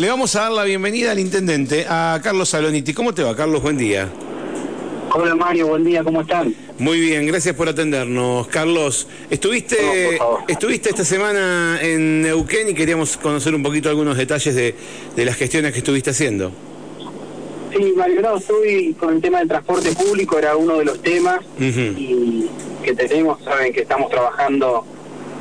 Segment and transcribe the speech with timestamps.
[0.00, 2.92] Le vamos a dar la bienvenida al intendente, a Carlos Saloniti.
[2.92, 3.62] ¿Cómo te va, Carlos?
[3.62, 4.08] Buen día.
[5.12, 6.52] Hola Mario, buen día, ¿cómo están?
[6.80, 8.48] Muy bien, gracias por atendernos.
[8.48, 10.18] Carlos, estuviste,
[10.48, 14.74] estuviste esta semana en Neuquén y queríamos conocer un poquito algunos detalles de,
[15.24, 16.50] las gestiones que estuviste haciendo.
[17.72, 21.38] Sí, Mario, no, estoy con el tema del transporte público, era uno de los temas
[21.60, 22.46] y
[22.82, 24.84] que tenemos, saben que estamos trabajando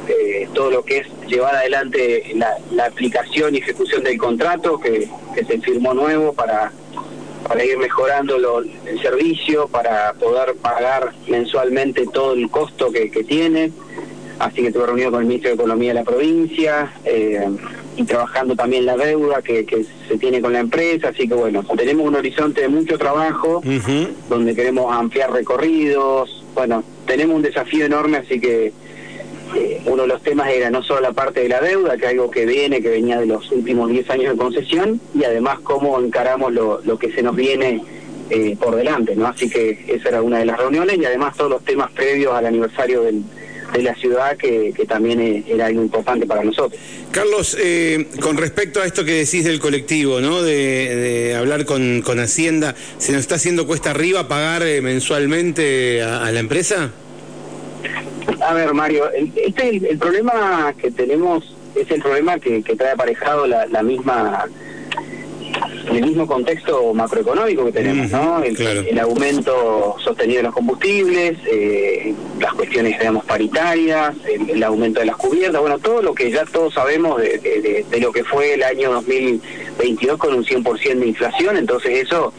[0.08, 5.60] eh, todo lo que es llevar adelante la, aplicación y ejecución del contrato que, se
[5.62, 6.72] firmó nuevo para,
[7.48, 8.38] para ir mejorando
[8.86, 13.72] el servicio, para poder pagar mensualmente todo el costo que, tiene.
[14.40, 17.48] Así que estuve reunido con el ministro de Economía de la provincia eh,
[17.96, 21.10] y trabajando también la deuda que, se tiene con la empresa.
[21.10, 23.62] Así que bueno, tenemos un horizonte de mucho trabajo
[24.28, 26.44] donde queremos ampliar recorridos.
[26.54, 28.74] Bueno, tenemos un desafío enorme, así que
[29.86, 32.46] uno de los temas era no solo la parte de la deuda, que algo que
[32.46, 36.98] viene, que venía de los últimos 10 años de concesión, y además cómo encaramos lo,
[36.98, 37.82] que se nos viene
[38.30, 39.28] eh, por delante, ¿no?
[39.28, 42.46] Así que esa era una de las reuniones y además todos los temas previos al
[42.46, 43.22] aniversario de
[43.82, 46.80] la ciudad que, también e, era algo importante para nosotros.
[47.12, 50.42] Carlos, eh, con respecto a esto que decís del colectivo, ¿no?
[50.42, 56.32] De, hablar con, con, Hacienda, ¿se nos está haciendo cuesta arriba pagar eh, mensualmente a
[56.32, 56.92] la empresa?
[58.42, 63.84] A ver, Mario, este el, problema que tenemos es el problema que, trae aparejado la,
[63.84, 64.46] misma
[65.92, 68.42] el mismo contexto macroeconómico que tenemos, ¿no?
[68.44, 75.18] El, aumento sostenido de los combustibles, eh, las cuestiones, digamos, paritarias, el, aumento de las
[75.18, 78.92] cubiertas, bueno, todo lo que ya todos sabemos de, de lo que fue el año
[78.94, 82.34] 2022 con un 100% de inflación, entonces eso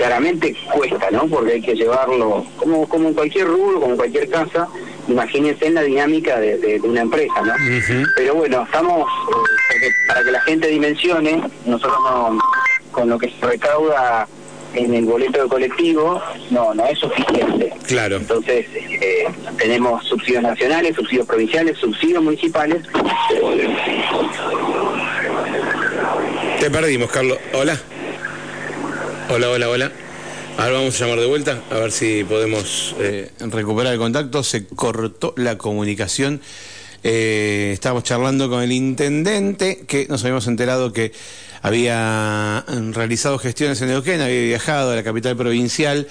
[0.00, 1.26] claramente cuesta, ¿no?
[1.26, 4.66] Porque hay que llevarlo, como, como en cualquier rubro, como en cualquier casa,
[5.12, 7.52] imagínense en la dinámica de, una empresa, ¿no?
[8.16, 9.08] Pero bueno, estamos,
[9.82, 11.98] eh, para que la gente dimensione, nosotros
[12.90, 14.26] con lo que se recauda
[14.74, 17.72] en el boleto de colectivo, no, no es suficiente.
[17.86, 18.16] Claro.
[18.16, 19.24] Entonces, eh,
[19.58, 22.82] tenemos subsidios nacionales, subsidios provinciales, subsidios municipales.
[26.60, 27.38] Te perdimos, Carlos.
[27.54, 27.78] Hola.
[29.28, 29.92] Hola, hola, hola.
[30.60, 34.42] Ahora vamos a llamar de vuelta a ver si podemos eh, recuperar el contacto.
[34.42, 36.42] Se cortó la comunicación.
[37.02, 41.12] Eh, estábamos charlando con el intendente que nos habíamos enterado que
[41.62, 42.62] había
[42.92, 46.06] realizado gestiones en Neuquén, había viajado a la capital provincial,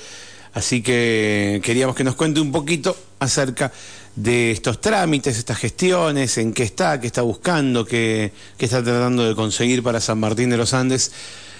[0.55, 3.71] así que queríamos que nos cuente un poquito acerca
[4.15, 9.35] de estos trámites, estas gestiones, en qué está, qué está buscando, qué está tratando de
[9.35, 11.11] conseguir para San Martín de los Andes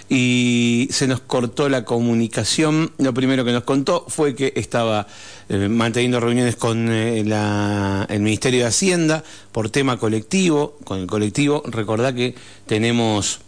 [0.10, 2.92] y se nos cortó la comunicación.
[2.98, 5.08] Lo primero que nos contó fue que estaba
[5.50, 10.78] eh, manteniendo reuniones con eh, el Ministerio de Hacienda por tema colectivo.
[10.84, 12.34] Con el colectivo, recordá que
[12.66, 13.40] tenemos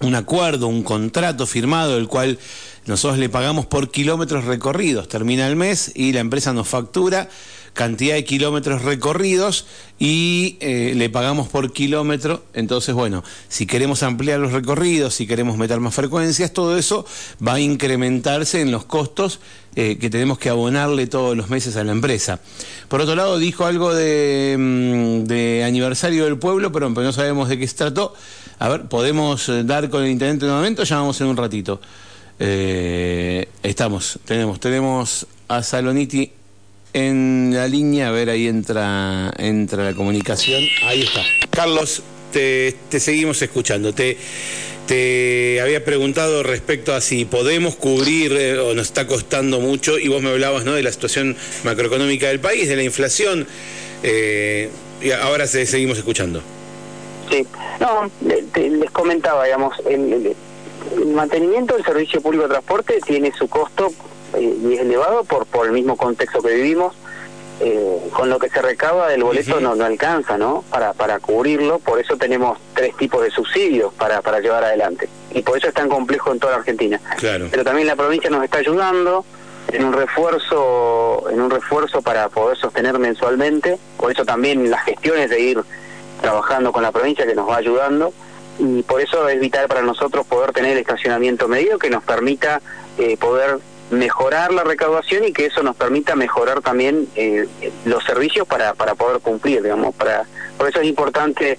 [0.00, 2.38] un acuerdo, un contrato firmado, el cual
[2.86, 5.08] nosotros le pagamos por kilómetros recorridos.
[5.08, 7.28] Termina el mes y la empresa nos factura
[7.76, 9.66] cantidad de kilómetros recorridos
[9.98, 12.42] y eh, le pagamos por kilómetro.
[12.54, 17.06] Entonces, bueno, si queremos ampliar los recorridos, si queremos meter más frecuencias, todo eso
[17.46, 19.40] va a incrementarse en los costos
[19.76, 22.40] eh, que tenemos que abonarle todos los meses a la empresa.
[22.88, 27.68] Por otro lado, dijo algo de, mm, aniversario del pueblo, pero, no sabemos de qué
[27.68, 28.14] se trató.
[28.58, 30.82] A ver, ¿podemos eh, dar con el intendente en un momento?
[30.82, 31.80] Ya vamos en un ratito.
[32.38, 36.32] estamos, tenemos, tenemos a Saloniti
[36.96, 40.64] en la línea, a ver, ahí entra, entra la comunicación.
[40.82, 41.20] Ahí está.
[41.50, 42.02] Carlos,
[42.32, 43.92] te, seguimos escuchando.
[43.92, 44.16] Te,
[44.86, 50.08] te había preguntado respecto a si podemos cubrir eh, o nos está costando mucho, y
[50.08, 50.72] vos me hablabas ¿no?
[50.72, 53.46] de la situación macroeconómica del país, de la inflación.
[54.02, 54.70] Eh,
[55.02, 56.40] y ahora seguimos escuchando.
[57.30, 57.46] Sí,
[57.78, 58.10] no,
[58.54, 60.34] les comentaba, digamos, el,
[60.96, 63.92] el mantenimiento del servicio público de transporte tiene su costo
[64.36, 66.94] eh, y es elevado por, por el mismo contexto que vivimos.
[67.58, 70.62] Eh, con lo que se recaba del boleto no, no alcanza, ¿no?
[70.70, 75.08] Para, para cubrirlo, por eso tenemos tres tipos de subsidios para, para llevar adelante.
[75.32, 77.00] Y por eso es tan complejo en toda la Argentina.
[77.16, 77.48] Claro.
[77.50, 79.24] Pero también la provincia nos está ayudando
[79.72, 83.78] en un refuerzo, en un refuerzo para poder sostener mensualmente.
[83.96, 85.62] Por eso también las gestiones de ir
[86.20, 88.12] trabajando con la provincia que nos va ayudando.
[88.58, 92.60] Y por eso es vital para nosotros poder tener estacionamiento medio que nos permita
[92.98, 93.58] eh, poder
[93.90, 97.46] mejorar la recaudación y que eso nos permita mejorar también eh,
[97.84, 99.94] los servicios para, para poder cumplir, digamos.
[99.94, 100.26] para
[100.58, 101.58] Por eso es importante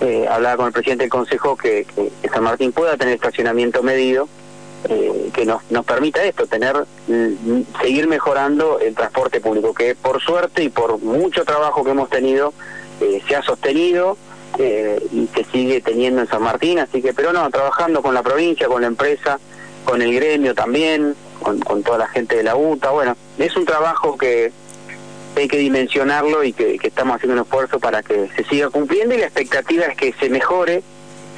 [0.00, 1.86] eh, hablar con el presidente del Consejo que,
[2.32, 4.28] San Martín pueda tener estacionamiento medido,
[4.88, 10.22] eh, que nos, nos permita esto, tener mm, seguir mejorando el transporte público, que por
[10.22, 12.52] suerte y por mucho trabajo que hemos tenido,
[13.28, 14.16] se ha sostenido
[14.58, 18.22] eh, y se sigue teniendo en San Martín, así que, pero no, trabajando con la
[18.22, 19.38] provincia, con la empresa,
[19.84, 23.64] con el gremio también, con, con toda la gente de la UTA, bueno, es un
[23.64, 24.52] trabajo que
[25.36, 29.18] hay que dimensionarlo y que, estamos haciendo un esfuerzo para que se siga cumpliendo y
[29.18, 30.82] la expectativa es que se mejore.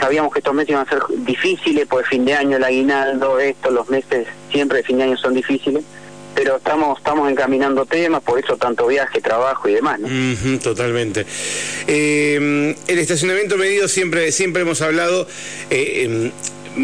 [0.00, 3.70] Sabíamos que estos meses iban a ser difíciles, por fin de año, el aguinaldo, esto,
[3.70, 5.84] los meses siempre de fin de año son difíciles
[6.32, 9.98] pero estamos estamos encaminando temas, por eso tanto viaje, trabajo y demás.
[10.00, 10.58] ¿no?
[10.60, 11.26] totalmente.
[11.86, 15.26] Eh, el estacionamiento medido siempre siempre hemos hablado.
[15.70, 16.30] Eh, em,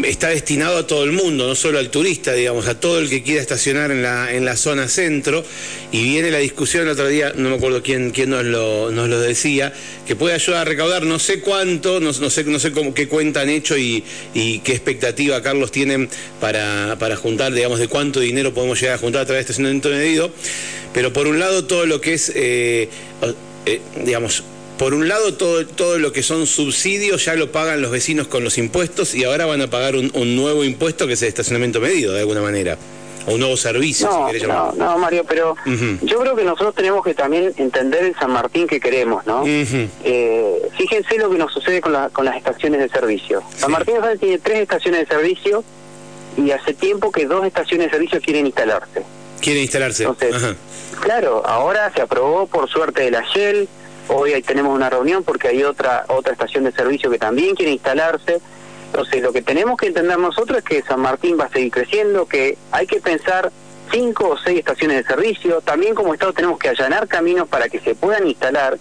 [0.03, 3.23] está destinado a todo el mundo, no solo al turista, digamos, a todo el que
[3.23, 5.43] quiera estacionar en la, en la zona centro.
[5.91, 9.07] Y viene la discusión el otro día, no me acuerdo quién, quién nos, lo, nos
[9.07, 9.73] lo decía,
[10.05, 13.41] que puede ayudar a recaudar no sé cuánto, no, sé, no sé cómo, qué cuenta
[13.41, 14.03] han hecho y,
[14.33, 16.09] y qué expectativa, Carlos, tienen
[16.41, 19.89] para, para juntar, digamos, de cuánto dinero podemos llegar a juntar a través de estacionamiento
[19.89, 20.31] medido.
[20.93, 22.89] Pero por un lado, todo lo que es, eh,
[23.65, 24.43] eh, digamos,
[24.77, 28.43] por un lado, todo, todo lo que son subsidios ya lo pagan los vecinos con
[28.43, 32.13] los impuestos y ahora van a pagar un, nuevo impuesto que es el estacionamiento medido,
[32.13, 32.77] de alguna manera.
[33.25, 35.53] O un nuevo servicio, no, si no, no, Mario, pero
[36.01, 39.43] yo creo que nosotros tenemos que también entender el San Martín que queremos, ¿no?
[39.45, 43.43] Eh, fíjense lo que nos sucede con, con las estaciones de servicio.
[43.57, 45.63] San Martín tiene tres estaciones de servicio
[46.37, 49.03] y hace tiempo que dos estaciones de servicio quieren instalarse.
[49.41, 50.03] Quieren instalarse.
[50.03, 50.55] Entonces,
[51.01, 53.67] claro, ahora se aprobó por suerte de la Shell,
[54.09, 57.73] Hoy ahí tenemos una reunión porque hay otra otra estación de servicio que también quiere
[57.73, 58.39] instalarse.
[58.87, 62.25] Entonces, lo que tenemos que entender nosotros es que San Martín va a seguir creciendo,
[62.25, 63.51] que hay que pensar
[63.91, 65.61] cinco o seis estaciones de servicio.
[65.61, 68.77] También como Estado tenemos que allanar caminos para que se puedan instalar.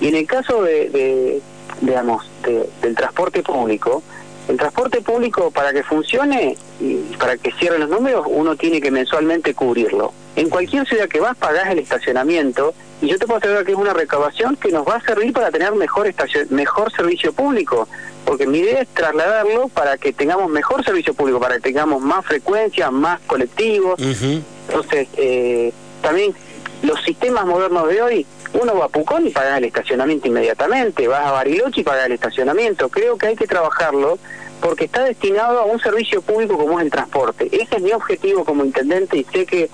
[0.00, 1.40] Y en el caso de,
[1.80, 4.02] digamos, del transporte público,
[4.48, 8.90] el transporte público para que funcione y para que cierren los números, uno tiene que
[8.90, 10.12] mensualmente cubrirlo.
[10.36, 13.78] En cualquier ciudad que vas pagás el estacionamiento y yo te puedo asegurar que es
[13.78, 17.88] una recabación que nos va a servir para tener mejor estación, mejor servicio público,
[18.24, 22.24] porque mi idea es trasladarlo para que tengamos mejor servicio público, para que tengamos más
[22.26, 24.00] frecuencia, más colectivos.
[24.00, 26.34] Entonces, eh, también
[26.82, 31.26] los sistemas modernos de hoy, uno va a Pucón y paga el estacionamiento inmediatamente, vas
[31.26, 32.88] a Bariloche y paga el estacionamiento.
[32.88, 34.18] Creo que hay que trabajarlo
[34.60, 37.48] porque está destinado a un servicio público como es el transporte.
[37.50, 39.70] Ese es mi objetivo como intendente y sé que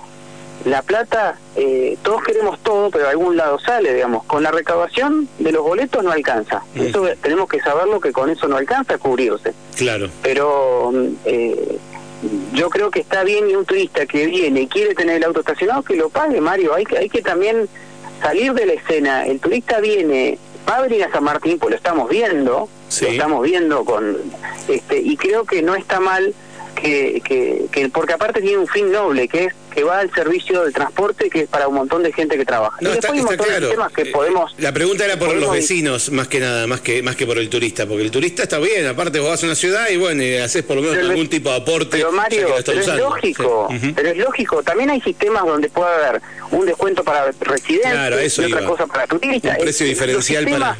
[0.65, 4.23] la plata, eh, todos queremos todo, pero de algún lado sale, digamos.
[4.25, 6.63] Con la recaudación de los boletos no alcanza.
[6.75, 9.53] Eso tenemos que saberlo que con eso no alcanza a cubrirse.
[9.77, 10.09] Claro.
[10.21, 10.91] Pero
[11.25, 11.77] eh,
[12.53, 15.41] yo creo que está bien y un turista que viene y quiere tener el auto
[15.41, 16.73] estacionado, que lo pague, Mario.
[16.73, 17.69] Hay que, hay que también
[18.21, 19.25] salir de la escena.
[19.25, 20.37] El turista viene,
[20.67, 22.67] va a venir a San Martín, pues lo estamos viendo,
[23.01, 24.17] lo estamos viendo con...
[24.67, 26.33] este Y creo que no está mal
[26.81, 30.71] que, que, porque aparte tiene un fin noble, que es que va al servicio de
[30.71, 32.77] transporte, que es para un montón de gente que trabaja.
[32.81, 33.69] No, está, claro.
[33.93, 37.15] que eh, podemos, la pregunta era por los vecinos, más que nada, más que más
[37.15, 39.89] que por el turista, porque el turista está bien, aparte vos vas a una ciudad
[39.89, 41.97] y bueno, haces por lo menos algún tipo de aporte.
[41.97, 46.21] Pero Mario, pero es lógico, pero es lógico, también hay sistemas donde puede haber
[46.51, 49.57] un descuento para residentes y otra cosa para turistas.
[49.57, 50.77] Un precio diferencial para...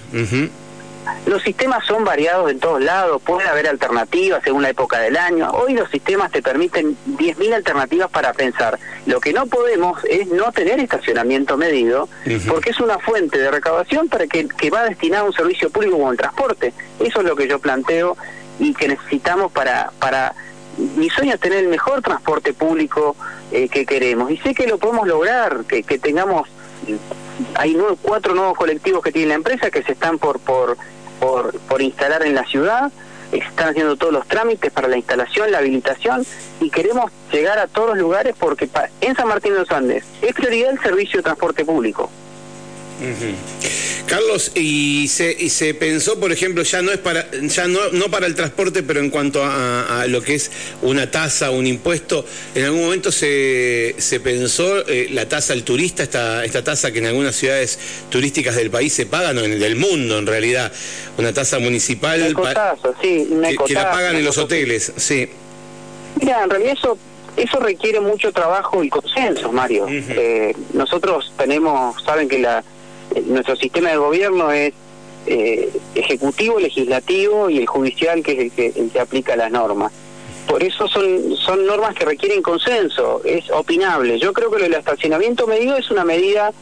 [1.26, 5.50] Los sistemas son variados en todos lados, puede haber alternativas según la época del año.
[5.52, 8.80] Hoy los sistemas te permiten 10.000 alternativas para pensar.
[9.06, 12.08] Lo que no podemos es no tener estacionamiento medido,
[12.48, 15.98] porque es una fuente de recaudación para que, que va destinada a un servicio público
[15.98, 16.74] como el transporte.
[17.00, 18.18] Eso es lo que yo planteo
[18.60, 19.92] y que necesitamos para...
[20.00, 20.34] para
[20.78, 23.16] mi sueño es tener el mejor transporte público
[23.52, 26.48] eh, que queremos y sé que lo podemos lograr, que, que tengamos
[27.56, 30.78] hay cuatro nuevos colectivos que tiene la empresa que se están por por
[31.20, 32.92] por, por instalar en la ciudad,
[33.32, 36.26] están haciendo todos los trámites para la instalación, la habilitación
[36.60, 38.70] y queremos llegar a todos los lugares porque
[39.02, 42.10] en San Martín de los Andes es prioridad el servicio de transporte público.
[44.08, 48.06] Carlos, y se, y se pensó, por ejemplo, ya no es para, ya no, no
[48.10, 50.50] para el transporte, pero en cuanto a, lo que es
[50.82, 52.26] una tasa, un impuesto,
[52.56, 57.00] en algún momento se, se pensó eh, la tasa al turista, esta, esta tasa que
[57.00, 57.78] en algunas ciudades
[58.10, 60.72] turísticas del país se paga, no, del mundo en realidad,
[61.18, 62.26] una tasa municipal
[63.02, 63.28] sí,
[63.66, 65.28] que, la pagan en los hoteles, sí.
[66.20, 66.98] Mira, en realidad eso
[67.36, 69.86] eso requiere mucho trabajo y consenso, Mario.
[69.88, 72.64] Eh, nosotros tenemos, saben que la
[73.26, 74.74] nuestro sistema de gobierno es
[75.26, 79.92] eh, ejecutivo, legislativo y el judicial, que es el que, el que aplica las normas.
[80.48, 84.18] Por eso son, son normas que requieren consenso, es opinable.
[84.20, 86.54] Yo creo que el estacionamiento medido es una medida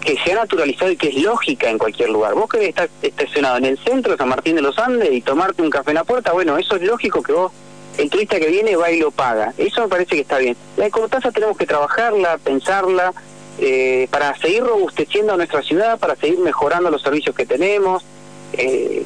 [0.00, 2.34] que se ha naturalizado y que es lógica en cualquier lugar.
[2.34, 5.62] Vos querés estar estacionado en el centro de San Martín de los Andes y tomarte
[5.62, 7.52] un café en la puerta, bueno, eso es lógico que vos,
[7.96, 9.52] el turista que viene va y lo paga.
[9.56, 10.56] Eso me parece que está bien.
[10.76, 13.12] La ecotasa tenemos que trabajarla, pensarla,
[13.58, 18.04] eh, para seguir robusteciendo nuestra ciudad, para seguir mejorando los servicios que tenemos.
[18.52, 19.04] eh,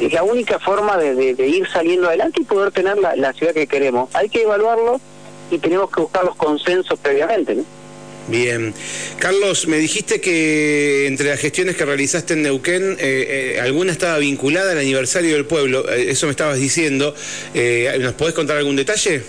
[0.00, 4.08] es la única forma de, ir saliendo adelante y poder tener la, ciudad que queremos.
[4.14, 5.00] Hay que evaluarlo
[5.50, 7.54] y tenemos que buscar los consensos previamente.
[7.54, 7.64] ¿no?
[8.28, 8.74] Bien.
[9.18, 14.18] Carlos, me dijiste que entre las gestiones que realizaste en Neuquén, eh, eh, alguna estaba
[14.18, 15.88] vinculada al aniversario del pueblo.
[15.90, 17.14] Eh, eso me estabas diciendo.
[18.00, 19.22] ¿Nos podés contar algún detalle?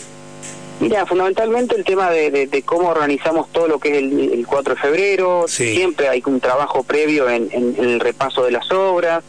[0.79, 5.46] Mira, fundamentalmente el tema de, cómo organizamos todo lo que es el, 4 de febrero.
[5.48, 9.24] Siempre hay un trabajo previo en, el repaso de las obras.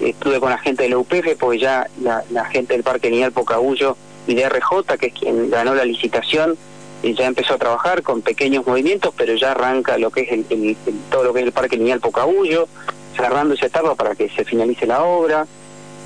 [0.00, 3.96] Estuve con la gente de la UPF, porque ya la, gente del Parque Lineal Pocahuyo
[4.26, 6.56] y de RJ, que es quien ganó la licitación,
[7.02, 10.76] ya empezó a trabajar con pequeños movimientos, pero ya arranca lo que es el,
[11.10, 12.66] todo lo que es el Parque Lineal Pocahuyo,
[13.14, 15.46] cerrando esa etapa para que se finalice la obra.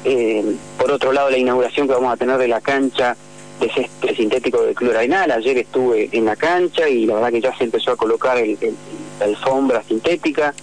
[0.05, 3.17] Eh, por otro lado, la inauguración que vamos a tener de la cancha
[3.63, 5.31] de césped sintético de clorainal.
[5.31, 8.59] Ayer estuve en la cancha y la verdad que ya se empezó a colocar el,
[9.21, 10.55] la alfombra sintética.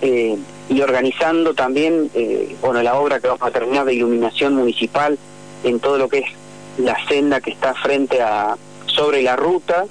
[0.00, 0.36] Eh,
[0.68, 5.18] y organizando también, eh, bueno, la obra que vamos a terminar de iluminación municipal
[5.62, 6.26] en todo lo que es
[6.78, 9.84] la senda que está frente a, sobre la ruta,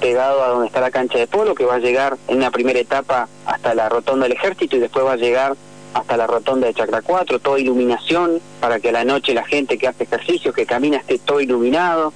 [0.00, 2.78] pegado a donde está la cancha de polo, que va a llegar en la primera
[2.78, 5.56] etapa hasta la rotonda del ejército y después va a llegar
[5.94, 9.78] hasta la rotonda de Chacra 4, toda iluminación, para que a la noche la gente
[9.78, 12.12] que hace ejercicio, que camina, esté todo iluminado.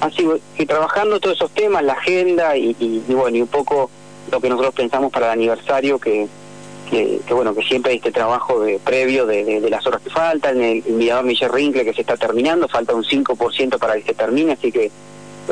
[0.00, 0.26] Así
[0.56, 3.90] que trabajando todos esos temas, la agenda y, bueno, y un poco
[4.30, 6.26] lo que nosotros pensamos para el aniversario, que,
[6.90, 10.82] que, bueno, que siempre hay este trabajo de, previo de, las horas que faltan, el,
[10.86, 14.52] el mirador Michel Rinkle que se está terminando, falta un 5% para que se termine,
[14.52, 14.90] así que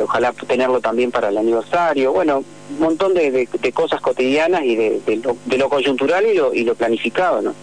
[0.01, 5.21] ojalá tenerlo también para el aniversario, bueno, un montón de, cosas cotidianas y de,
[5.57, 7.55] lo, coyuntural y lo, y lo planificado, ¿no?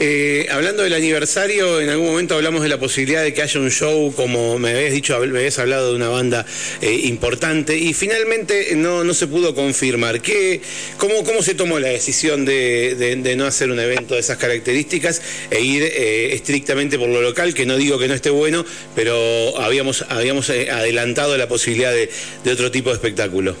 [0.00, 3.70] Eh, hablando del aniversario, en algún momento hablamos de la posibilidad de que haya un
[3.70, 6.44] show, como me habías dicho, me habías hablado de una banda
[6.82, 10.20] eh, importante y finalmente no, no se pudo confirmar.
[10.20, 10.60] ¿Qué,
[10.98, 15.60] cómo, ¿Cómo se tomó la decisión de, no hacer un evento de esas características e
[15.60, 17.54] ir eh, estrictamente por lo local?
[17.54, 18.64] Que no digo que no esté bueno,
[18.94, 23.56] pero habíamos, habíamos adelantado la posibilidad de otro tipo de espectáculo.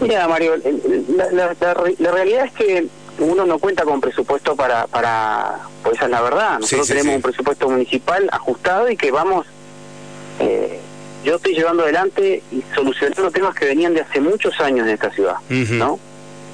[0.00, 0.54] Mira, Mario,
[1.32, 2.86] la, realidad es que
[3.18, 6.58] uno no cuenta con presupuesto para, para pues esa es la verdad.
[6.58, 9.46] Nosotros tenemos un presupuesto municipal ajustado y que vamos,
[10.38, 10.80] eh,
[11.24, 15.10] yo estoy llevando adelante y solucionando temas que venían de hace muchos años en esta
[15.10, 15.98] ciudad, ¿no?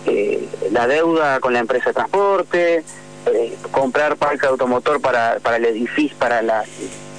[0.07, 2.85] Eh, la deuda con la empresa de transporte,
[3.27, 6.65] eh, comprar parque automotor para, para el edificio, para la,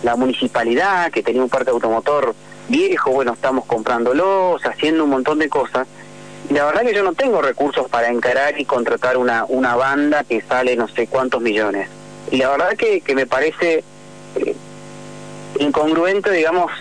[0.03, 2.33] la municipalidad, que tenía un parque automotor
[2.69, 5.87] viejo, bueno, estamos comprándolo, haciendo un montón de cosas
[6.49, 10.41] la verdad que yo no tengo recursos para encarar y contratar una, una banda que
[10.41, 11.89] sale no sé cuántos millones.
[12.31, 13.83] Y la verdad que, que me parece
[14.35, 14.55] eh,
[15.59, 16.71] incongruente, digamos,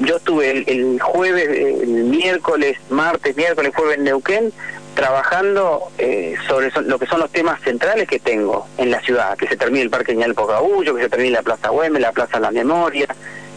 [0.00, 4.52] yo estuve el, jueves, el miércoles, martes, miércoles, jueves en Neuquén,
[4.94, 9.48] trabajando eh, sobre lo que son los temas centrales que tengo en la ciudad, que
[9.48, 12.50] se termine el Parque Ñal Pocahuyo, que se termine la Plaza Güemes, la Plaza La
[12.50, 13.06] Memoria,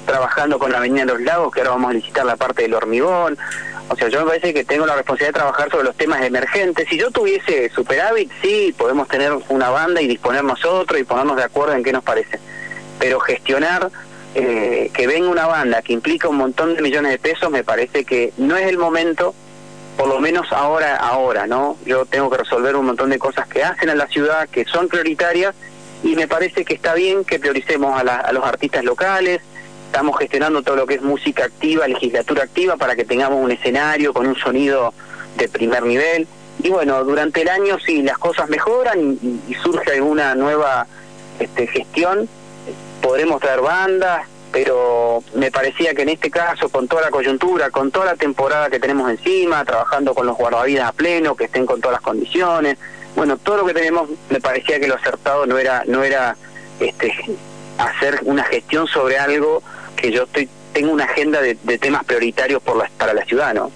[0.06, 2.74] trabajando con la Avenida de los Lagos, que ahora vamos a licitar la parte del
[2.74, 3.38] hormigón,
[3.90, 6.88] o sea, yo me parece que tengo la responsabilidad de trabajar sobre los temas emergentes.
[6.90, 11.44] Si yo tuviese superávit, sí, podemos tener una banda y disponer nosotros y ponernos de
[11.44, 12.40] acuerdo en qué nos parece.
[13.00, 13.90] Pero gestionar
[14.34, 18.06] eh, que venga una banda que implica un montón de millones de pesos, me parece
[18.06, 19.36] que no es el momento,
[19.98, 21.78] por lo menos ahora, ahora, ¿no?
[21.86, 24.88] Yo tengo que resolver un montón de cosas que hacen a la ciudad, que son
[24.88, 25.54] prioritarias,
[26.04, 29.42] y me parece que está bien que prioricemos a, a los artistas locales,
[29.92, 34.14] estamos gestionando todo lo que es música activa, legislatura activa, para que tengamos un escenario
[34.14, 34.94] con un sonido
[35.36, 36.30] de primer nivel.
[36.64, 39.20] Y bueno, durante el año si las cosas mejoran
[39.50, 40.88] y, surge alguna nueva
[41.40, 42.30] este, gestión,
[43.02, 47.92] podremos traer bandas, pero me parecía que en este caso, con toda la coyuntura, con
[47.92, 51.82] toda la temporada que tenemos encima, trabajando con los guardavidas a pleno, que estén con
[51.82, 52.78] todas las condiciones,
[53.18, 56.38] bueno, todo lo que tenemos, me parecía que lo acertado no era, no era
[56.80, 57.14] este,
[57.78, 59.62] hacer una gestión sobre algo
[60.02, 63.72] que yo estoy tengo una agenda de, temas prioritarios por para la ciudad, ¿no?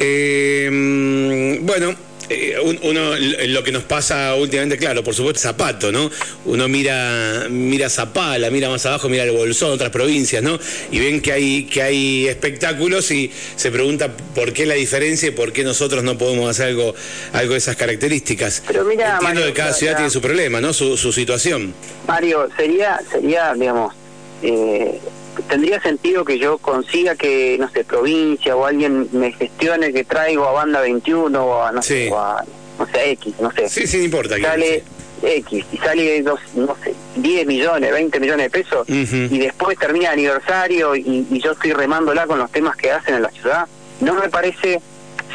[0.00, 1.94] Eh, bueno,
[2.30, 6.10] eh, uno lo que nos pasa últimamente, claro, por supuesto, Zapato, ¿no?
[6.44, 10.58] Uno mira mira Zapala, mira más abajo, mira el Bolsón, otras provincias, ¿no?
[10.92, 15.30] Y ven que hay que hay espectáculos y se pregunta por qué la diferencia y
[15.32, 16.94] por qué nosotros no podemos hacer algo
[17.32, 18.62] algo de esas características.
[18.66, 20.72] Pero mira, Entiendo que cada ciudad tiene su problema, ¿no?
[20.72, 21.72] Su, su situación.
[22.06, 23.94] Mario, sería sería, digamos,
[24.42, 25.00] eh,
[25.48, 30.46] tendría sentido que yo consiga que, no sé, provincia o alguien me gestione que traigo
[30.46, 33.68] a Banda 21 o a, no sé, no sé, X, no sé.
[33.68, 34.36] Sí, sí, no importa.
[34.40, 34.84] Sale
[35.22, 40.06] X y sale, dos, no sé, 10 millones, 20 millones de pesos y después termina
[40.08, 43.66] el aniversario y, y yo estoy remándola con los temas que hacen en la ciudad.
[44.00, 44.80] No me parece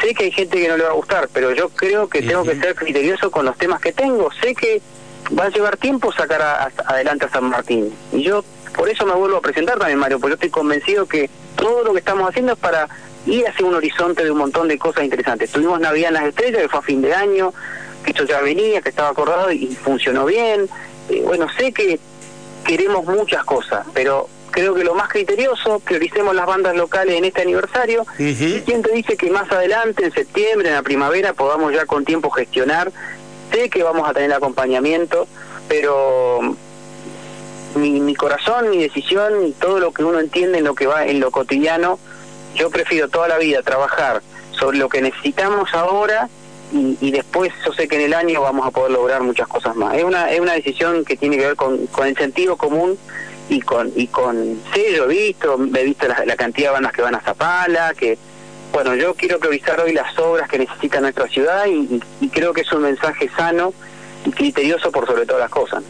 [0.02, 2.44] sé que hay gente que no le va a gustar, pero yo creo que tengo
[2.44, 4.30] que ser criterioso con los temas que tengo.
[4.42, 4.82] Sé que
[5.38, 7.94] va a llevar tiempo sacar adelante a San Martín.
[8.12, 8.44] Y yo
[8.76, 11.94] por eso me vuelvo a presentar también, Mario, porque yo estoy convencido que todo lo
[11.94, 12.88] que estamos haciendo es para
[13.26, 15.52] ir hacia un horizonte de un montón de cosas interesantes.
[15.52, 17.54] Tuvimos Navidad en las Estrellas, que fue a fin de año,
[18.04, 20.68] que esto ya venía, que estaba acordado y funcionó bien.
[21.10, 22.00] Eh, bueno, sé que
[22.66, 27.42] queremos muchas cosas, pero creo que lo más criterioso, prioricemos las bandas locales en este
[27.42, 28.06] aniversario.
[28.20, 32.06] ¿Y quién te dice que más adelante, en septiembre, en la primavera, podamos ya con
[32.06, 32.92] tiempo gestionar?
[33.52, 35.28] Sé que vamos a tener acompañamiento,
[35.68, 36.56] pero
[37.76, 41.06] mi, mi corazón, mi decisión y todo lo que uno entiende en lo que va
[41.06, 42.00] en lo cotidiano,
[42.56, 46.30] yo prefiero toda la vida trabajar sobre lo que necesitamos ahora
[46.72, 49.96] y, después yo sé que en el año vamos a poder lograr muchas cosas más.
[49.96, 52.98] Es una, es una decisión que tiene que ver con, el sentido común
[53.48, 57.04] y con, y con, sí, yo he visto, he visto la, cantidad de bandas que
[57.04, 58.18] van a Zapala, que,
[58.72, 62.72] bueno, yo quiero priorizar hoy las obras que necesita nuestra ciudad y creo que es
[62.72, 63.72] un mensaje sano
[64.26, 65.84] y criterioso por sobre todas las cosas.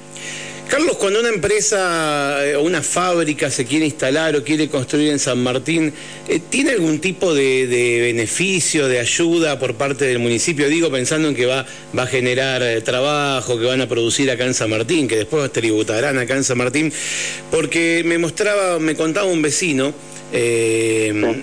[0.74, 5.20] Carlos, cuando una empresa eh, o una fábrica se quiere instalar o quiere construir en
[5.20, 5.94] San Martín,
[6.28, 10.68] eh, ¿tiene algún tipo de, beneficio, de ayuda por parte del municipio?
[10.68, 11.64] Digo, pensando en que va,
[11.96, 15.52] va a generar eh, trabajo, que van a producir acá en San Martín, que después
[15.52, 16.92] tributarán acá en San Martín,
[17.52, 19.94] porque me mostraba, me contaba un vecino,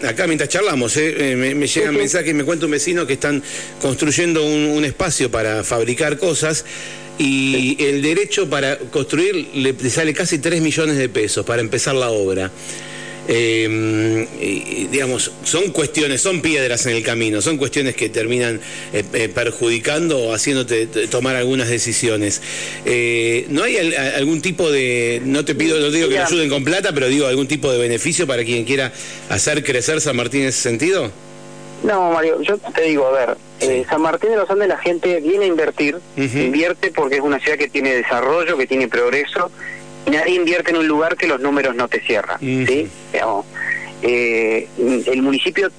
[0.09, 3.41] acá mientras charlamos, me, llegan mensajes me cuenta un vecino que están
[3.81, 6.65] construyendo un espacio para fabricar cosas
[7.21, 12.09] y el derecho para construir le, sale casi 3 millones de pesos para empezar la
[12.11, 12.51] obra.
[13.29, 14.27] Em,
[14.91, 18.59] digamos, son cuestiones, son piedras en el camino, son cuestiones que terminan
[18.95, 22.41] eh, eh, perjudicando o haciéndote tomar algunas decisiones.
[22.87, 26.65] Eh, ¿No hay algún tipo de, no te pido, no digo que me ayuden con
[26.65, 28.95] plata, pero digo algún tipo de beneficio para quien quiera
[29.29, 31.13] hacer crecer San Martín en ese sentido?
[31.83, 35.21] No, Mario, yo te digo, a ver, eh, San Martín de los Andes la gente
[35.21, 39.51] viene a invertir, invierte porque es una ciudad que tiene desarrollo, que tiene progreso,
[40.07, 42.89] y nadie invierte en un lugar que los números no te cierran, ¿sí?
[44.03, 45.71] Eh, el municipio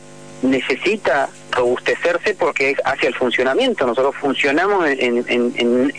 [0.42, 5.92] necesita robustecerse porque es hacia el funcionamiento, nosotros funcionamos en, en, en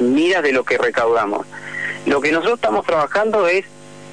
[0.00, 1.46] miras de lo que recaudamos.
[2.06, 3.64] Lo que nosotros estamos trabajando es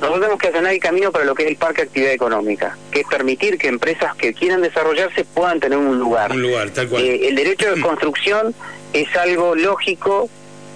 [0.04, 2.78] nosotros tenemos que allanar el camino para lo que es el parque de actividad económica,
[2.92, 6.32] que es permitir que empresas que quieran desarrollarse puedan tener un lugar.
[6.34, 7.02] Un lugar, tal cual.
[7.02, 8.54] Eh, el derecho de construcción
[8.92, 10.30] es algo lógico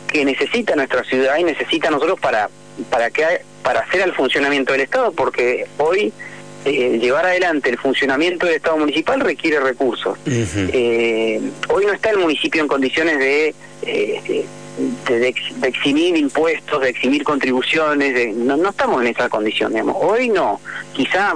[0.08, 2.50] que necesita nuestra ciudad y necesita nosotros para
[2.90, 6.14] para que para hacer el funcionamiento del Estado, porque hoy
[6.64, 10.18] eh, llevar adelante el funcionamiento del Estado municipal requiere recursos.
[10.26, 13.56] Eh, hoy no está el municipio en condiciones de
[15.08, 19.96] de, eximir impuestos, de eximir contribuciones, de, no, no estamos en esa condición, digamos.
[20.00, 20.60] Hoy no,
[20.94, 21.34] quizá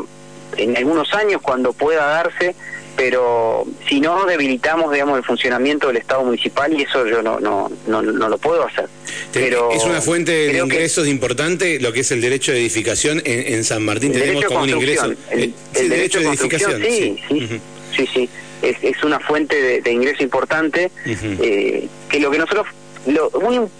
[0.57, 2.55] en algunos años cuando pueda darse,
[2.95, 7.71] pero si no debilitamos digamos el funcionamiento del Estado municipal y eso yo no no
[7.87, 8.89] no, no lo puedo hacer.
[9.31, 13.63] Pero es una fuente de ingresos importante lo que es el derecho de edificación en,
[13.63, 14.11] San Martín.
[14.11, 17.17] Tenemos como un ingreso el, derecho, de, edificación, sí.
[17.29, 17.61] sí
[17.95, 18.29] sí, sí,
[18.61, 22.67] Es, es una fuente de, ingreso importante eh, que lo que nosotros
[23.07, 23.31] lo,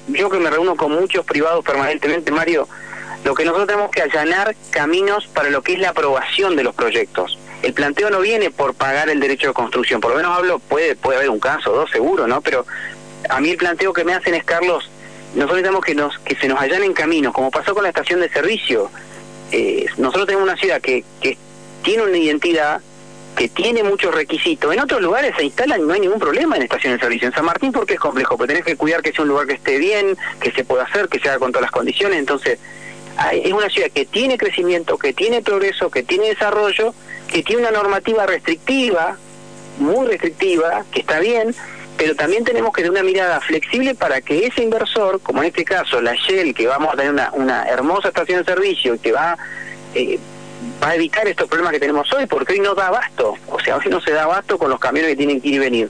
[0.07, 2.67] yo que me reúno con muchos privados permanentemente, Mario,
[3.23, 6.73] lo que nosotros tenemos que allanar caminos para lo que es la aprobación de los
[6.73, 7.37] proyectos.
[7.61, 10.95] El planteo no viene por pagar el derecho de construcción, por lo menos hablo, puede,
[10.95, 12.41] puede haber un caso, dos seguro, ¿no?
[12.41, 12.65] Pero
[13.29, 14.89] a mí el planteo que me hacen es, Carlos,
[15.35, 18.29] nosotros tenemos que, nos, que se nos allanen caminos, como pasó con la estación de
[18.29, 18.89] servicio.
[19.51, 21.37] Eh, nosotros tenemos una ciudad que, que
[21.83, 22.81] tiene una identidad,
[23.35, 24.73] que tiene muchos requisitos.
[24.73, 27.27] En otros lugares se instalan y no hay ningún problema en estaciones de servicio.
[27.27, 29.53] En San Martín porque es complejo, porque tenés que cuidar que sea un lugar que
[29.53, 32.19] esté bien, que se pueda hacer, que se haga con todas las condiciones.
[32.19, 32.59] Entonces,
[33.31, 36.93] es una ciudad que tiene crecimiento, que tiene progreso, que tiene desarrollo,
[37.27, 39.17] que tiene una normativa restrictiva,
[39.79, 41.55] muy restrictiva, que está bien,
[41.97, 45.63] pero también tenemos que tener una mirada flexible para que ese inversor, como en este
[45.63, 49.11] caso la Shell, que vamos a tener una, una hermosa estación de servicio y que
[49.11, 49.37] va
[49.93, 50.19] eh,
[50.81, 53.77] va a evitar estos problemas que tenemos hoy, porque hoy no da abasto, o sea,
[53.77, 55.89] hoy no se da abasto con los camiones que tienen que ir y venir.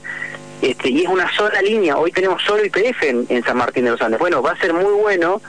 [0.60, 4.00] Este, y es una sola línea, hoy tenemos solo IPF en, San Martín de los
[4.00, 4.20] Andes.
[4.20, 5.42] Bueno, va a ser muy bueno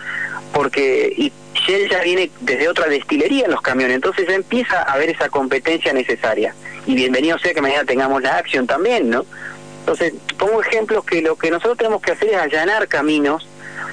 [0.52, 4.94] porque y Shell ya viene desde otra destilería en los camiones, entonces ya empieza a
[4.94, 6.56] haber esa competencia necesaria.
[6.88, 9.26] Y bienvenido sea que mañana tengamos la acción también, ¿no?
[9.82, 13.48] Entonces, pongo ejemplos que lo que nosotros tenemos que hacer es allanar caminos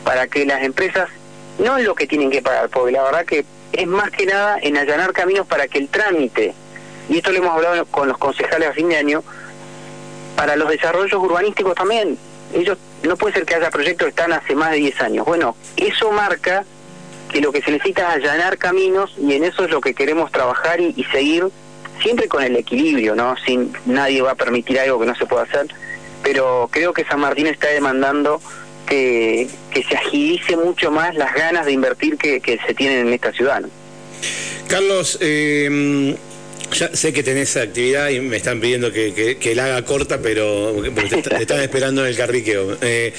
[0.05, 1.09] para que las empresas,
[1.59, 4.59] no es lo que tienen que pagar, porque la verdad que es más que nada
[4.61, 6.55] en allanar caminos para que el trámite,
[7.09, 9.23] y esto lo hemos hablado con los concejales a fin de año,
[10.37, 12.17] para los desarrollos urbanísticos también.
[12.55, 15.27] Ellos no puede ser que haya proyectos que están hace más de 10 años.
[15.27, 16.65] Bueno, eso marca
[17.31, 20.33] que lo que se necesita es allanar caminos y en eso es lo que queremos
[20.33, 21.49] trabajar y, seguir
[22.03, 23.37] siempre con el equilibrio, ¿no?
[23.45, 25.67] Sin nadie va a permitir algo que no se pueda hacer,
[26.23, 28.41] pero creo que San Martín está demandando
[28.91, 29.49] que,
[29.89, 33.63] se agilice mucho más las ganas de invertir que, que se tienen en esta ciudad.
[34.69, 36.17] Carlos, eh,
[36.73, 40.83] ya sé que tenés actividad y me están pidiendo que, que, la haga corta, pero
[40.83, 42.79] te, están esperando en el carriqueo.
[42.81, 43.13] Eh,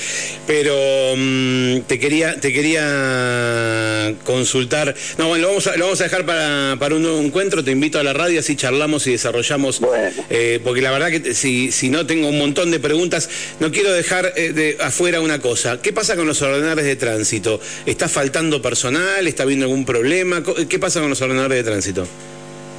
[0.48, 4.96] pero mm, te quería te quería consultar.
[5.18, 7.64] No, bueno, lo vamos a, lo vamos a dejar para, para un nuevo encuentro.
[7.64, 9.82] Te invito a la radio, así charlamos y desarrollamos.
[10.30, 13.92] Eh, porque la verdad que si, si no tengo un montón de preguntas, no quiero
[13.92, 15.82] dejar eh, de afuera una cosa.
[15.82, 17.60] ¿Qué pasa con los ordenadores de tránsito?
[17.86, 19.28] ¿Está faltando personal?
[19.28, 20.44] ¿Está habiendo algún problema?
[20.70, 22.08] ¿Qué pasa con los ordenadores de tránsito?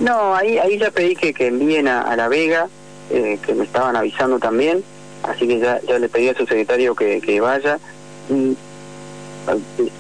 [0.03, 2.69] No, ahí ahí ya pedí que, que envíen a, La Vega,
[3.11, 4.83] eh, que me estaban avisando también,
[5.23, 7.79] así que ya, ya le pedí a su secretario que, que vaya.
[8.29, 8.57] Y,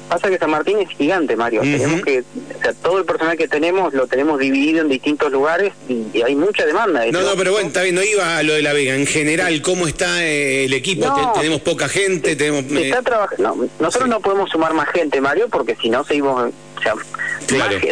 [0.09, 1.63] pasa que San Martín es gigante, Mario.
[1.63, 5.73] Tenemos que, o sea, todo el personal que tenemos lo tenemos dividido en distintos lugares
[5.89, 7.05] y, hay mucha demanda.
[7.11, 8.95] No, no, pero bueno, está bien, no iba a lo de La Vega.
[8.95, 11.07] En general, ¿cómo está eh, el equipo?
[11.35, 12.37] ¿Tenemos poca gente?
[12.37, 13.69] tenemos está trabajando.
[13.79, 16.53] nosotros no podemos sumar más gente, Mario, porque si no seguimos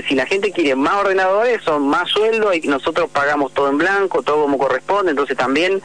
[0.09, 4.23] si la gente quiere más ordenadores, son más sueldo y nosotros pagamos todo en blanco,
[4.23, 5.83] todo como corresponde, entonces también,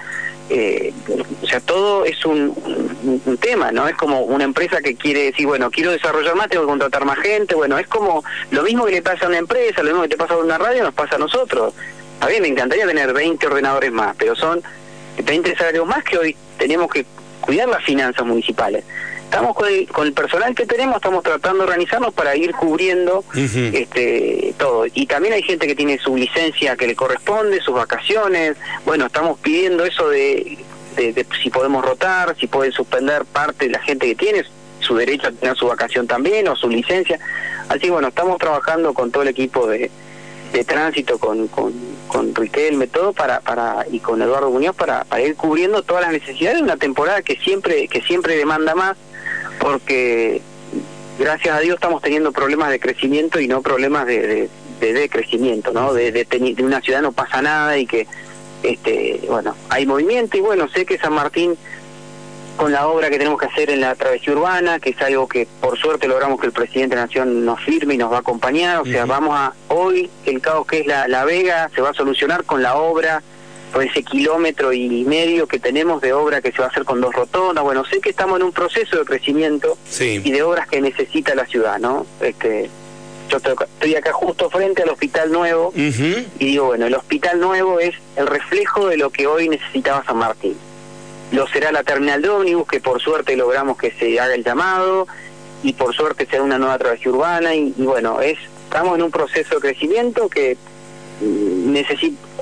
[0.49, 0.93] eh,
[1.41, 2.53] o sea, todo es un,
[3.25, 3.87] un, tema, ¿no?
[3.87, 7.19] Es como una empresa que quiere decir, bueno, quiero desarrollar más, tengo que contratar más
[7.19, 10.09] gente, bueno, es como lo mismo que le pasa a una empresa, lo mismo que
[10.09, 11.73] te pasa a una radio, nos pasa a nosotros.
[12.21, 14.63] A mí me encantaría tener 20 ordenadores más, pero son
[15.23, 17.05] 20 salarios más que hoy tenemos que
[17.41, 18.83] cuidar las finanzas municipales
[19.25, 24.85] estamos con el, personal que tenemos, estamos tratando de organizarnos para ir cubriendo este todo.
[24.93, 28.55] Y también hay gente que tiene su licencia que le corresponde, sus vacaciones.
[28.85, 30.57] Bueno, estamos pidiendo eso de,
[30.95, 34.43] de, si podemos rotar, si pueden suspender parte de la gente que tiene
[34.79, 37.19] su derecho a tener su vacación también o su licencia.
[37.67, 39.89] Así bueno, estamos trabajando con todo el equipo de,
[40.53, 41.73] de tránsito, con, con,
[42.07, 46.13] con Riquelme, todo para, para, y con Eduardo Muñoz para, para ir cubriendo todas las
[46.13, 48.95] necesidades de una temporada que siempre, que siempre demanda más
[49.59, 50.41] porque
[51.19, 55.93] gracias a Dios estamos teniendo problemas de crecimiento y no problemas de, de, decrecimiento, ¿no?
[55.93, 58.07] De, de, una ciudad no pasa nada y que,
[58.63, 61.57] este, bueno, hay movimiento y bueno, sé que San Martín
[62.55, 65.45] con la obra que tenemos que hacer en la travesía urbana, que es algo que
[65.59, 68.19] por suerte logramos que el presidente de la Nación nos firme y nos va a
[68.21, 71.89] acompañar, o sea, vamos a, hoy el caos que es la, la Vega se va
[71.89, 73.21] a solucionar con la obra
[73.71, 77.01] por ese kilómetro y medio que tenemos de obra que se va a hacer con
[77.01, 77.63] dos rotondas.
[77.63, 81.45] Bueno, sé que estamos en un proceso de crecimiento y de obras que necesita la
[81.45, 82.05] ciudad, ¿no?
[82.21, 82.69] Este,
[83.29, 87.95] yo estoy acá justo frente al Hospital Nuevo y digo, bueno, el Hospital Nuevo es
[88.15, 90.55] el reflejo de lo que hoy necesitaba San Martín.
[91.31, 95.07] Lo será la terminal de ómnibus, que por suerte logramos que se haga el llamado,
[95.63, 99.11] y por suerte será una nueva travesía urbana, y, y bueno, es estamos en un
[99.11, 100.55] proceso de crecimiento que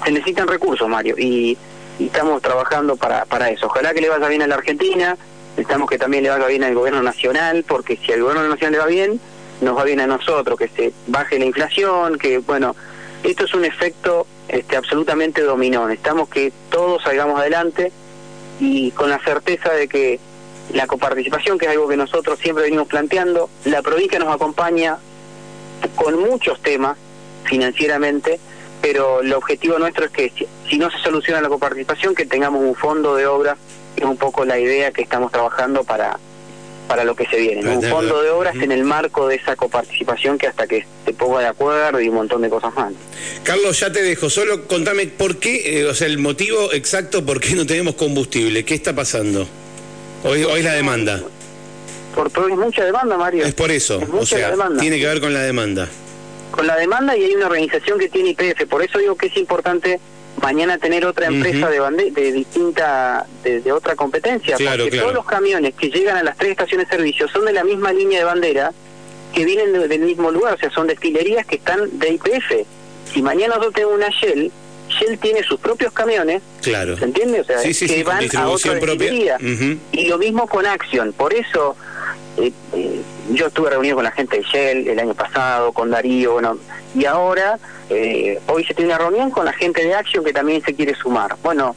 [0.04, 1.58] se necesitan recursos, Mario, y,
[2.00, 3.68] estamos trabajando para, para eso.
[3.68, 5.16] Ojalá que le vaya bien a la Argentina,
[5.52, 8.80] necesitamos que también le vaya bien al gobierno nacional, porque si al gobierno nacional le
[8.80, 9.20] va bien,
[9.62, 12.76] nos va bien a nosotros, que se baje la inflación, que bueno,
[13.24, 15.88] esto es un efecto este, absolutamente dominó.
[15.88, 17.92] Necesitamos que todos salgamos adelante
[18.60, 20.20] y con la certeza de que
[20.74, 24.98] la coparticipación, que es algo que nosotros siempre venimos planteando, la provincia nos acompaña
[25.96, 26.98] con muchos temas
[27.44, 28.40] financieramente,
[28.84, 30.34] pero el objetivo nuestro es que
[30.70, 33.56] si, no se soluciona la coparticipación, que tengamos un fondo de obra,
[33.96, 36.20] que es un poco la idea que estamos trabajando para
[36.90, 40.38] para lo que se viene, un fondo de obras en el marco de esa coparticipación
[40.38, 42.92] que hasta que se ponga de acuerdo y un montón de cosas más.
[43.44, 47.40] Carlos, ya te dejo, solo contame por qué, eh, o sea, el motivo exacto por
[47.40, 49.48] qué no tenemos combustible, ¿qué está pasando?
[50.26, 51.24] Hoy, hoy la demanda.
[52.14, 53.46] Por todo, hay mucha demanda, Mario.
[53.46, 55.88] Es por eso, o sea, tiene que ver con la demanda
[56.54, 58.68] con la demanda y hay una organización que tiene IPF.
[58.70, 60.00] Por eso digo que es importante
[60.40, 64.56] mañana tener otra empresa de, de distinta, de, otra competencia.
[64.58, 67.64] porque todos los camiones que llegan a las tres estaciones de servicio son de la
[67.64, 68.72] misma línea de bandera
[69.34, 72.68] que vienen del mismo lugar, o sea, son destilerías que están de IPF.
[73.12, 74.52] Si mañana yo tengo una Shell,
[74.90, 76.96] Shell tiene sus propios camiones, claro.
[76.98, 77.42] ¿se entiende?
[77.42, 79.38] O sea, que van a otra destilería.
[79.92, 81.14] Y lo mismo con Action.
[81.14, 81.76] Por eso
[83.32, 86.58] yo estuve reunido con la gente de Shell el año pasado, con Darío, bueno,
[86.96, 90.64] y ahora, eh, hoy se tiene una reunión con la gente de Action que también
[90.64, 91.36] se quiere sumar.
[91.44, 91.76] Bueno,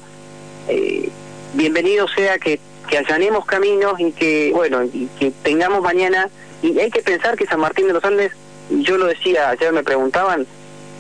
[1.55, 2.61] bienvenido sea que,
[2.97, 6.31] allanemos caminos y que, bueno, y que tengamos mañana,
[6.63, 8.33] y hay que pensar que San Martín de los Andes,
[8.71, 10.47] yo lo decía, ayer me preguntaban,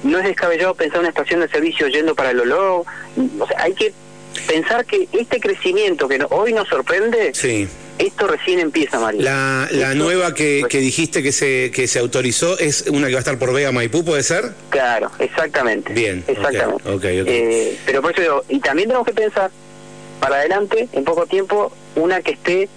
[0.03, 2.85] no es descabellado pensar una estación de servicio yendo para el Oló,
[3.39, 3.95] o sea, hay que
[4.47, 9.23] pensar que este crecimiento que hoy nos sorprende, sí Esto recién empieza, Mario.
[9.23, 13.19] La, la nueva que, que, dijiste que se, que se autorizó es una que va
[13.19, 14.53] a estar por Vega Maipú, ¿puede ser?
[14.69, 15.93] Claro, exactamente.
[15.95, 16.23] Bien.
[16.27, 16.89] Exactamente.
[16.89, 19.51] Okay, eh, pero por eso digo, y también tenemos que pensar
[20.21, 22.69] para adelante, en poco tiempo, una que esté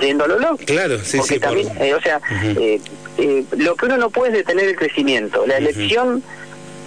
[0.00, 0.58] yendo a lo loco.
[0.66, 1.40] Claro, sí, Porque sí.
[1.40, 2.80] También, eh, o sea, eh,
[3.18, 5.46] eh, lo que uno no puede es detener el crecimiento.
[5.46, 6.22] La elección,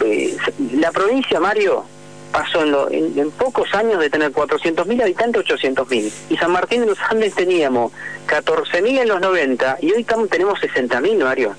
[0.04, 0.36] eh,
[0.74, 1.86] la provincia, Mario,
[2.32, 6.12] pasó en, lo, en, en, pocos años de tener 400.000 habitantes 800.000.
[6.30, 7.92] Y San Martín de los Andes teníamos
[8.28, 11.56] 14.000 en los 90 y hoy estamos, tenemos 60.000, Mario.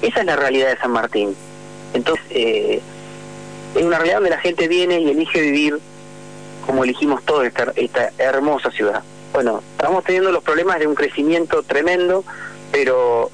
[0.00, 1.34] Esa es la realidad de San Martín.
[1.94, 2.80] Entonces, eh,
[3.74, 5.78] es una realidad donde la gente viene y elige vivir
[6.66, 9.02] como elegimos toda esta, esta hermosa ciudad.
[9.32, 12.24] Bueno, estamos teniendo los problemas de un crecimiento tremendo,
[12.70, 13.30] pero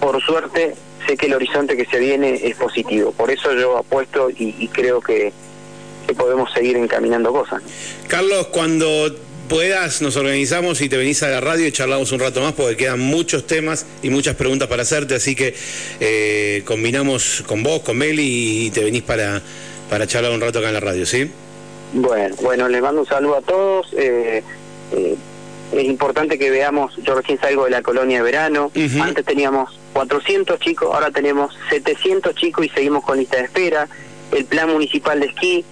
[0.00, 0.74] por suerte
[1.06, 3.12] sé que el horizonte que se viene es positivo.
[3.12, 5.32] Por eso yo apuesto y, y creo que,
[6.10, 7.62] que, podemos seguir encaminando cosas.
[8.08, 9.14] Carlos, cuando
[9.48, 12.76] puedas, nos organizamos y te venís a la radio y charlamos un rato más porque
[12.76, 15.54] quedan muchos temas y muchas preguntas para hacerte, así que
[15.98, 19.42] eh, combinamos con vos, con Meli y te venís para,
[19.88, 21.30] para charlar un rato acá en la radio, ¿sí?
[21.92, 23.92] Bueno, bueno, les mando un saludo a todos.
[23.96, 24.42] Eh,
[24.92, 25.16] eh,
[25.72, 29.02] es importante que veamos, yo recién salgo de la colonia de verano, uh -huh.
[29.02, 33.88] antes teníamos 400 chicos, ahora tenemos 700 chicos y seguimos con lista de espera.
[34.32, 35.64] El plan municipal de esquí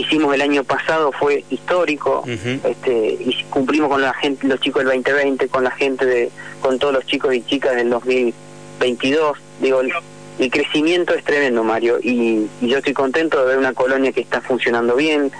[0.00, 2.60] hicimos el año pasado fue histórico, uh -huh.
[2.64, 6.30] este, y cumplimos con la gente, los chicos del 2020, con la gente de,
[6.60, 9.38] con todos los chicos y chicas del 2022.
[9.60, 9.92] Digo, el,
[10.38, 14.20] el crecimiento es tremendo, Mario, y, y yo estoy contento de ver una colonia que
[14.20, 15.32] está funcionando bien,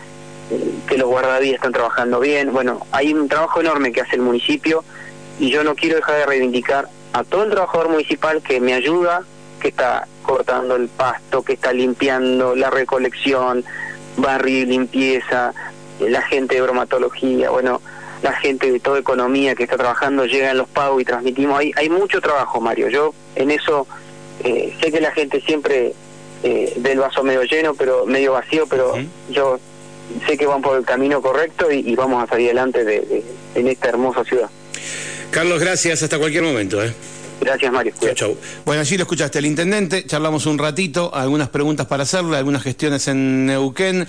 [0.86, 2.52] que los guardavías están trabajando bien.
[2.52, 4.82] Bueno, hay un trabajo enorme que hace el municipio
[5.38, 9.22] y yo no quiero dejar de reivindicar a todo el trabajador municipal que me ayuda,
[9.60, 13.64] que está cortando el pasto, que está limpiando la recolección,
[14.16, 15.52] barrio y limpieza,
[16.00, 17.80] la gente de bromatología, bueno,
[18.22, 21.58] la gente de toda economía que está trabajando, llegan los pagos y transmitimos.
[21.58, 22.88] Hay, hay mucho trabajo, Mario.
[22.88, 23.86] Yo en eso
[24.42, 25.92] eh, sé que la gente siempre
[26.42, 29.06] eh, del vaso medio lleno, pero medio vacío, pero -huh.
[29.30, 29.60] yo
[30.26, 33.24] sé que van por el camino correcto y, y vamos a salir adelante de, de,
[33.54, 34.48] en esta hermosa ciudad.
[35.30, 36.02] Carlos, gracias.
[36.02, 36.82] Hasta cualquier momento.
[36.82, 36.92] ¿eh?
[37.40, 37.92] Gracias, Mario.
[38.00, 38.36] Chau, chau.
[38.64, 43.06] Bueno, allí lo escuchaste el intendente, charlamos un ratito, algunas preguntas para hacerle, algunas gestiones
[43.08, 44.06] en Neuquén.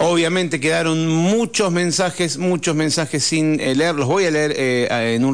[0.00, 5.26] Obviamente quedaron muchos mensajes, muchos mensajes sin leer, los voy a leer eh, en un